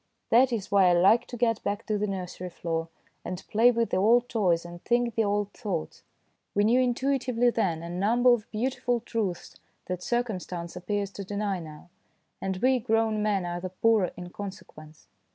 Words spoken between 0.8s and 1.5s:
I like to